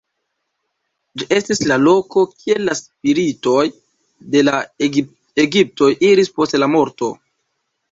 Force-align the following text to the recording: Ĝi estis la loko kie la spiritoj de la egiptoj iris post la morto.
Ĝi 1.21 1.27
estis 1.35 1.61
la 1.71 1.77
loko 1.81 2.23
kie 2.31 2.55
la 2.69 2.77
spiritoj 2.79 3.67
de 4.37 4.43
la 4.49 4.57
egiptoj 5.47 5.93
iris 6.11 6.35
post 6.41 6.61
la 6.65 6.75
morto. 6.75 7.15